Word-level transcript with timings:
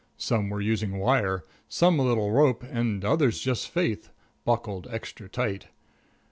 Some 0.17 0.49
were 0.49 0.61
using 0.61 0.97
wire, 0.97 1.45
some 1.69 1.99
a 1.99 2.03
little 2.03 2.31
rope, 2.31 2.63
and 2.63 3.05
others 3.05 3.39
just 3.39 3.69
faith 3.69 4.09
buckled 4.45 4.87
extra 4.89 5.29
tight. 5.29 5.67